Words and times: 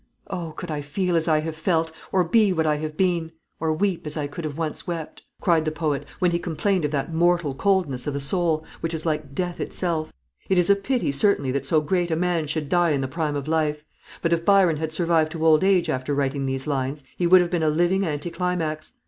"Oh, 0.31 0.53
could 0.53 0.71
I 0.71 0.81
feel 0.81 1.15
as 1.15 1.27
I 1.27 1.41
have 1.41 1.55
felt; 1.55 1.91
or 2.11 2.23
be 2.23 2.51
what 2.51 2.65
I 2.65 2.77
have 2.77 2.97
been; 2.97 3.33
Or 3.59 3.71
weep 3.71 4.07
as 4.07 4.17
I 4.17 4.25
could 4.25 4.57
once 4.57 4.81
have 4.81 4.87
wept!" 4.87 5.21
cried 5.39 5.63
the 5.63 5.71
poet, 5.71 6.07
when 6.17 6.31
he 6.31 6.39
complained 6.39 6.85
of 6.85 6.89
that 6.89 7.13
"mortal 7.13 7.53
coldness 7.53 8.07
of 8.07 8.15
the 8.15 8.19
soul," 8.19 8.65
which 8.79 8.95
is 8.95 9.05
"like 9.05 9.35
death 9.35 9.59
itself." 9.59 10.11
It 10.49 10.57
is 10.57 10.71
a 10.71 10.75
pity 10.75 11.11
certainly 11.11 11.51
that 11.51 11.67
so 11.67 11.81
great 11.81 12.09
a 12.09 12.15
man 12.15 12.47
should 12.47 12.67
die 12.67 12.93
in 12.93 13.01
the 13.01 13.07
prime 13.07 13.35
of 13.35 13.47
life; 13.47 13.83
but 14.23 14.33
if 14.33 14.43
Byron 14.43 14.77
had 14.77 14.91
survived 14.91 15.31
to 15.33 15.45
old 15.45 15.63
age 15.63 15.87
after 15.87 16.15
writing 16.15 16.47
these 16.47 16.65
lines, 16.65 17.03
he 17.15 17.27
would 17.27 17.41
have 17.41 17.51
been 17.51 17.61
a 17.61 17.69
living 17.69 18.03
anticlimax. 18.03 18.93